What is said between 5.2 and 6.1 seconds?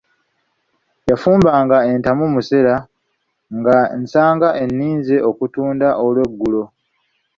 okutunda